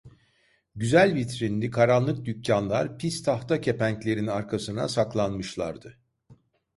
Güzel 0.75 1.15
vitrinli 1.15 1.69
karanlık 1.69 2.25
dükkânlar 2.25 2.97
pis 2.97 3.23
tahta 3.23 3.61
kepenklerin 3.61 4.27
arkasına 4.27 4.87
saklanmışlardı. 4.87 5.97